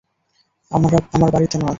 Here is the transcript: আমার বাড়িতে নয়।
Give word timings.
আমার 0.71 1.29
বাড়িতে 1.33 1.55
নয়। 1.57 1.69